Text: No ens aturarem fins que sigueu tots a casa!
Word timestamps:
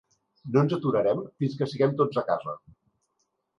No 0.55 0.63
ens 0.65 0.73
aturarem 0.77 1.21
fins 1.43 1.59
que 1.61 1.69
sigueu 1.73 1.95
tots 2.01 2.21
a 2.25 2.27
casa! 2.33 2.59